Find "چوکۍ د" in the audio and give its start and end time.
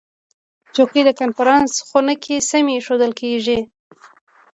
0.75-1.09